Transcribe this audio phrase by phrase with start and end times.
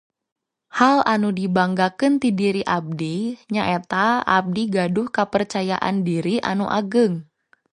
[0.77, 3.15] Hal anu dibanggakeun ti diri abdi
[3.53, 4.05] nyaeta
[4.37, 7.15] abdi gaduh kapercayaan diri anu ageung